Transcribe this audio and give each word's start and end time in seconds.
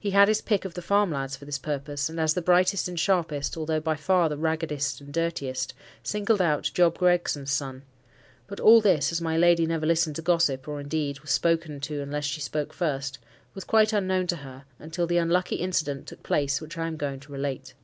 He 0.00 0.12
had 0.12 0.28
his 0.28 0.40
pick 0.40 0.64
of 0.64 0.72
the 0.72 0.80
farm 0.80 1.12
lads 1.12 1.36
for 1.36 1.44
this 1.44 1.58
purpose; 1.58 2.08
and, 2.08 2.18
as 2.18 2.32
the 2.32 2.40
brightest 2.40 2.88
and 2.88 2.98
sharpest, 2.98 3.54
although 3.54 3.80
by 3.80 3.96
far 3.96 4.30
the 4.30 4.38
raggedest 4.38 5.02
and 5.02 5.12
dirtiest, 5.12 5.74
singled 6.02 6.40
out 6.40 6.70
Job 6.72 6.96
Gregson's 6.96 7.52
son. 7.52 7.82
But 8.46 8.60
all 8.60 8.80
this—as 8.80 9.20
my 9.20 9.36
lady 9.36 9.66
never 9.66 9.84
listened 9.84 10.16
to 10.16 10.22
gossip, 10.22 10.66
or 10.68 10.80
indeed, 10.80 11.20
was 11.20 11.32
spoken 11.32 11.80
to 11.80 12.00
unless 12.00 12.24
she 12.24 12.40
spoke 12.40 12.72
first—was 12.72 13.64
quite 13.64 13.92
unknown 13.92 14.26
to 14.28 14.36
her, 14.36 14.64
until 14.78 15.06
the 15.06 15.18
unlucky 15.18 15.56
incident 15.56 16.06
took 16.06 16.22
place 16.22 16.62
which 16.62 16.78
I 16.78 16.86
am 16.86 16.96
going 16.96 17.20
to 17.20 17.30
relate. 17.32 17.74